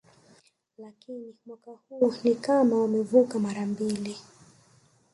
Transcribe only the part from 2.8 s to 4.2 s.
wamevuka mara mbili